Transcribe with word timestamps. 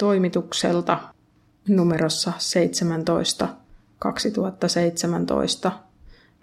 toimitukselta 0.00 0.98
numerossa 1.68 2.32
17 2.38 3.48
2017. 3.98 5.72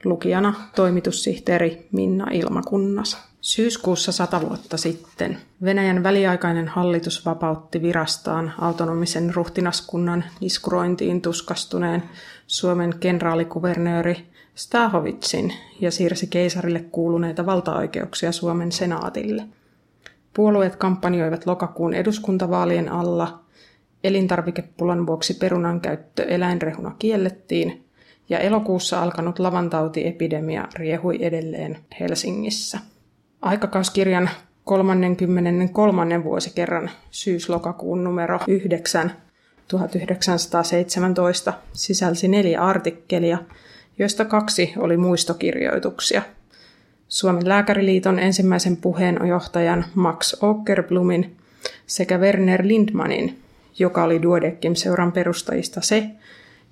Lukijana 0.06 0.54
toimitussihteeri 0.76 1.88
Minna 1.92 2.28
Ilmakunnas. 2.32 3.18
Syyskuussa 3.42 4.12
sata 4.12 4.42
vuotta 4.42 4.78
sitten 4.78 5.38
Venäjän 5.64 6.04
väliaikainen 6.04 6.68
hallitus 6.68 7.26
vapautti 7.26 7.82
virastaan 7.82 8.54
autonomisen 8.60 9.36
ruhtinaskunnan 9.36 10.24
niskurointiin 10.40 11.22
tuskastuneen 11.22 12.04
Suomen 12.48 13.00
kenraalikuvernööri 13.00 14.28
Stahovitsin 14.56 15.54
ja 15.82 15.92
siirsi 15.92 16.28
keisarille 16.28 16.80
kuuluneita 16.80 17.46
valtaoikeuksia 17.46 18.32
Suomen 18.32 18.72
senaatille. 18.72 19.48
Puolueet 20.38 20.76
kampanjoivat 20.76 21.46
lokakuun 21.46 21.94
eduskuntavaalien 21.94 22.92
alla, 22.92 23.40
elintarvikepulan 24.04 25.08
vuoksi 25.08 25.34
perunan 25.34 25.82
käyttö 25.82 26.24
eläinrehuna 26.24 26.96
kiellettiin 27.00 27.86
ja 28.30 28.40
elokuussa 28.40 29.04
alkanut 29.04 29.40
lavantautiepidemia 29.40 30.68
riehui 30.76 31.26
edelleen 31.26 31.78
Helsingissä. 32.00 32.80
Aikakauskirjan 33.42 34.30
33. 34.64 36.24
vuosikerran 36.24 36.90
syys-lokakuun 37.12 38.04
numero 38.04 38.40
9 38.48 39.12
1917 39.68 41.54
sisälsi 41.74 42.28
neljä 42.28 42.62
artikkelia, 42.62 43.38
joista 44.00 44.26
kaksi 44.26 44.74
oli 44.78 44.98
muistokirjoituksia. 44.98 46.22
Suomen 47.10 47.50
lääkäriliiton 47.50 48.20
ensimmäisen 48.20 48.78
puheenjohtajan 48.78 49.86
Max 49.96 50.44
Åkerblumin 50.44 51.36
sekä 51.88 52.18
Werner 52.18 52.68
Lindmanin, 52.68 53.40
joka 53.80 54.04
oli 54.04 54.22
Duodeckim-seuran 54.22 55.12
perustajista 55.12 55.82
se, 55.82 56.10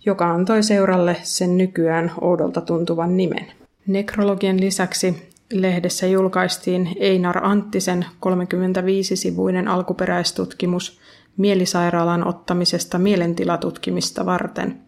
joka 0.06 0.32
antoi 0.32 0.64
seuralle 0.64 1.18
sen 1.24 1.58
nykyään 1.58 2.12
oudolta 2.22 2.62
tuntuvan 2.62 3.18
nimen. 3.18 3.46
Nekrologien 3.88 4.62
lisäksi 4.62 5.30
lehdessä 5.54 6.08
julkaistiin 6.08 6.90
Einar 6.99 7.46
Anttisen 7.46 8.05
35-sivuinen 8.26 9.68
alkuperäistutkimus 9.68 10.99
mielisairaalan 11.38 12.27
ottamisesta 12.27 12.99
mielentilatutkimista 12.99 14.26
varten 14.26 14.85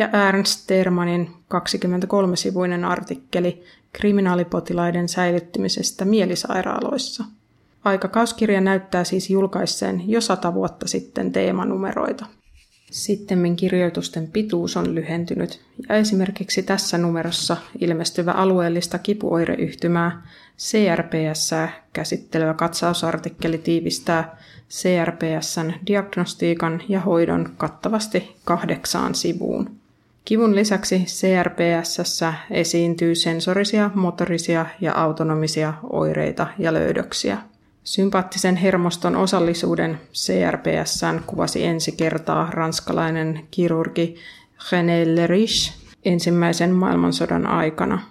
ja 0.00 0.28
Ernst 0.28 0.66
Termanin 0.66 1.30
23-sivuinen 1.54 2.84
artikkeli 2.84 3.64
kriminaalipotilaiden 3.92 5.08
säilyttämisestä 5.08 6.04
mielisairaaloissa. 6.04 7.24
Aikakauskirja 7.84 8.60
näyttää 8.60 9.04
siis 9.04 9.30
julkaisseen 9.30 10.10
jo 10.10 10.20
sata 10.20 10.54
vuotta 10.54 10.88
sitten 10.88 11.32
teemanumeroita. 11.32 12.26
Sittemmin 12.90 13.56
kirjoitusten 13.56 14.28
pituus 14.28 14.76
on 14.76 14.94
lyhentynyt 14.94 15.60
ja 15.88 15.94
esimerkiksi 15.94 16.62
tässä 16.62 16.98
numerossa 16.98 17.56
ilmestyvä 17.80 18.32
alueellista 18.32 18.98
kipuoireyhtymää 18.98 20.26
CRPS 20.58 21.50
käsittelevä 21.92 22.54
katsausartikkeli 22.54 23.58
tiivistää 23.58 24.36
CRPSn 24.70 25.72
diagnostiikan 25.86 26.82
ja 26.88 27.00
hoidon 27.00 27.52
kattavasti 27.56 28.36
kahdeksaan 28.44 29.14
sivuun. 29.14 29.79
Kivun 30.30 30.56
lisäksi 30.56 31.04
CRPS 31.04 32.20
esiintyy 32.50 33.14
sensorisia, 33.14 33.90
motorisia 33.94 34.66
ja 34.80 34.94
autonomisia 34.94 35.74
oireita 35.92 36.46
ja 36.58 36.74
löydöksiä. 36.74 37.38
Sympaattisen 37.84 38.56
hermoston 38.56 39.16
osallisuuden 39.16 40.00
CRPSään 40.14 41.22
kuvasi 41.26 41.64
ensi 41.64 41.92
kertaa 41.92 42.50
ranskalainen 42.50 43.46
kirurgi 43.50 44.16
René 44.70 45.16
Lerich 45.16 45.72
ensimmäisen 46.04 46.70
maailmansodan 46.70 47.46
aikana. 47.46 48.02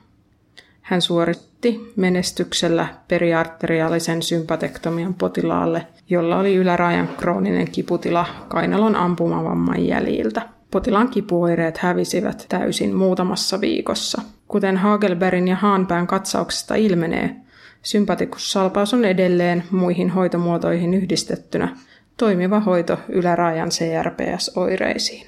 Hän 0.81 1.01
suoritti 1.01 1.93
menestyksellä 1.95 2.87
periarteriaalisen 3.07 4.21
sympatektomian 4.21 5.13
potilaalle, 5.13 5.87
jolla 6.09 6.39
oli 6.39 6.55
ylärajan 6.55 7.07
krooninen 7.07 7.71
kiputila 7.71 8.25
kainalon 8.47 8.95
ampumavamman 8.95 9.85
jäljiltä. 9.85 10.58
Potilaan 10.71 11.09
kipuoireet 11.09 11.77
hävisivät 11.77 12.45
täysin 12.49 12.95
muutamassa 12.95 13.61
viikossa. 13.61 14.21
Kuten 14.47 14.77
Hagelbergin 14.77 15.47
ja 15.47 15.55
Haanpään 15.55 16.07
katsauksesta 16.07 16.75
ilmenee, 16.75 17.35
Sympatikussalpaus 17.81 18.93
on 18.93 19.05
edelleen 19.05 19.63
muihin 19.71 20.09
hoitomuotoihin 20.09 20.93
yhdistettynä 20.93 21.77
toimiva 22.17 22.59
hoito 22.59 22.99
ylärajan 23.09 23.69
CRPS-oireisiin. 23.69 25.27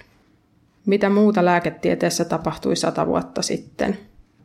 Mitä 0.85 1.09
muuta 1.09 1.45
lääketieteessä 1.45 2.25
tapahtui 2.25 2.75
sata 2.75 3.07
vuotta 3.07 3.41
sitten? 3.41 3.97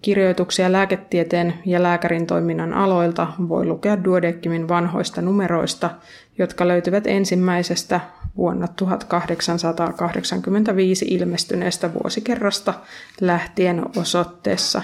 Kirjoituksia 0.03 0.73
lääketieteen 0.73 1.55
ja 1.65 1.83
lääkärin 1.83 2.27
toiminnan 2.27 2.75
aloilta 2.75 3.27
voi 3.49 3.67
lukea 3.67 4.05
Duodeckimin 4.05 4.69
vanhoista 4.69 5.23
numeroista, 5.23 5.91
jotka 6.39 6.69
löytyvät 6.69 7.07
ensimmäisestä 7.07 8.01
vuonna 8.37 8.69
1885 8.69 11.07
ilmestyneestä 11.09 11.95
vuosikerrasta 11.95 12.75
lähtien 13.21 13.83
osoitteessa 13.97 14.83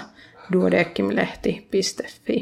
duodeckimlehti.fi. 0.53 2.33